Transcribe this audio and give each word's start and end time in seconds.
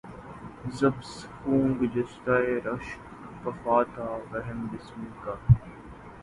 ز 0.77 0.79
بس 0.95 1.11
خوں 1.33 1.65
گشتۂ 1.93 2.35
رشک 2.65 3.01
وفا 3.43 3.77
تھا 3.93 4.07
وہم 4.29 4.59
بسمل 4.71 5.11
کا 5.23 5.33